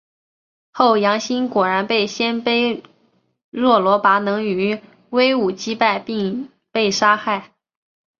[0.71, 2.83] 后杨欣果然被鲜卑
[3.51, 4.77] 若罗拔能于
[5.11, 7.53] 武威击败并被杀害。